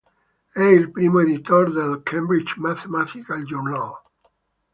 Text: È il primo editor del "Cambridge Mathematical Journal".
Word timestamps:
È 0.51 0.63
il 0.63 0.89
primo 0.89 1.19
editor 1.19 1.71
del 1.71 2.01
"Cambridge 2.01 2.55
Mathematical 2.57 3.43
Journal". 3.43 3.91